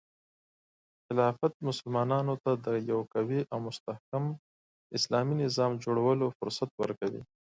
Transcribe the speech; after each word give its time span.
خلافت 1.05 1.53
مسلمانانو 1.67 2.33
ته 2.43 2.51
د 2.65 2.67
یو 2.91 2.99
قوي 3.13 3.41
او 3.51 3.57
مستحکم 3.67 4.23
اسلامي 4.97 5.35
نظام 5.43 5.71
جوړولو 5.83 6.25
فرصت 6.37 6.69
ورکوي. 6.81 7.21